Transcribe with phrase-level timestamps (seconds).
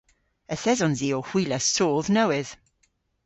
[0.53, 2.51] Yth esons i ow hwilas soodh nowydh.